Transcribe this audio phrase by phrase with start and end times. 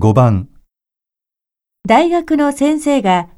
[0.00, 0.48] 5番、
[1.84, 3.30] 大学の先生が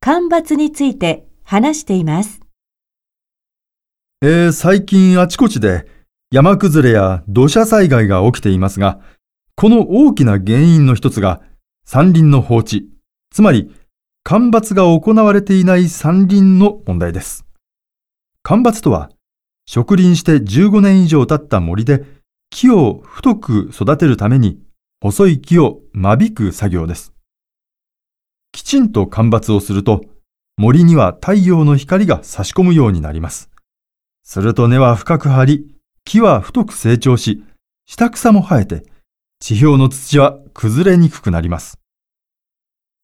[0.00, 2.40] 干ばつについて話しています。
[4.22, 5.88] えー最近あちこちで
[6.30, 9.00] 山崩れや土砂災害が起きていますが、
[9.56, 11.40] この大きな原因の一つが
[11.84, 12.86] 山林の放置、
[13.32, 13.74] つまり
[14.22, 17.44] 干ばつが行われていない山林の問題です。
[18.44, 19.10] 干ばつとは、
[19.66, 22.04] 植林して15年以上経った森で
[22.50, 24.60] 木を太く育てるために
[25.04, 27.12] 細い木を間引く作業です。
[28.52, 30.00] きちんと干ばつをすると
[30.56, 33.50] 森には太陽の光が差し込むようになります。
[34.22, 35.76] すると根は深く張り、
[36.06, 37.44] 木は太く成長し、
[37.84, 38.86] 下草も生えて、
[39.40, 41.78] 地表の土は崩れにくくなります。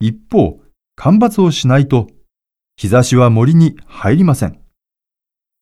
[0.00, 0.62] 一方、
[0.96, 2.06] 干ばつをしないと、
[2.76, 4.62] 日差しは森に入りません。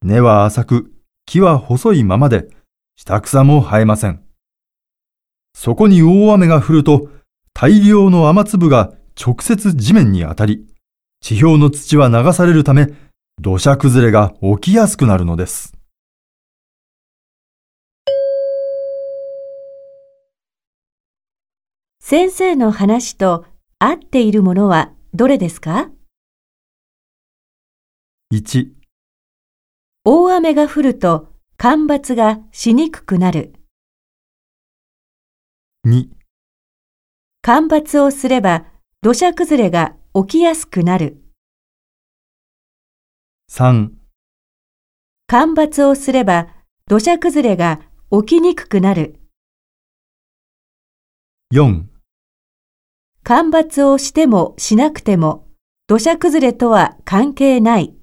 [0.02, 0.92] 根は浅く、
[1.26, 2.46] 木は細いままで、
[2.94, 4.29] 下草も生えません。
[5.54, 7.08] そこに大雨が降ると、
[7.52, 10.66] 大量の雨粒が直接地面に当たり、
[11.20, 12.88] 地表の土は流されるため、
[13.40, 15.74] 土砂崩れが起きやすくなるのです。
[22.00, 23.44] 先生の話と
[23.78, 25.90] 合っているものはどれですか
[28.32, 28.70] ？1、
[30.04, 33.54] 大雨が降ると干ばつがしにくくなる。
[35.86, 36.10] 2、
[37.40, 38.66] 干ばつをすれば
[39.00, 41.22] 土砂崩れが起きやすくなる。
[43.50, 43.88] 3、
[45.26, 46.48] 干ばつをすれば
[46.86, 49.20] 土砂崩れが起きにくくなる。
[51.54, 51.84] 4、
[53.22, 55.48] 干ばつをしてもしなくても
[55.86, 57.99] 土砂崩れとは関係ない。